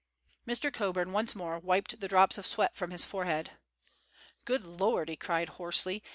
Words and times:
Mr. 0.47 0.73
Coburn 0.73 1.11
once 1.13 1.35
more 1.35 1.59
wiped 1.59 1.99
the 1.99 2.07
drops 2.07 2.39
of 2.39 2.47
sweat 2.47 2.75
from 2.75 2.89
his 2.89 3.03
forehead. 3.05 3.51
"Good 4.45 4.63
lord!" 4.65 5.09
he 5.09 5.15
cried 5.15 5.47
hoarsely. 5.49 6.01